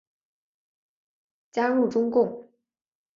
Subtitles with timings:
[1.51, 2.49] 加入中共。